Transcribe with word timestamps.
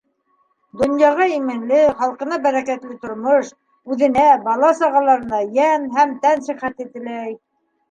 Донъяға 0.79 1.27
именлек, 1.33 1.91
халҡына 1.99 2.39
бәрәкәтле 2.45 2.97
тормош, 3.05 3.53
үҙенә, 3.97 4.25
бала- 4.49 4.73
сағаларына 4.81 5.45
йән 5.61 5.89
һәм 6.01 6.19
тән 6.27 6.45
сихәте 6.51 6.91
теләй. 6.91 7.33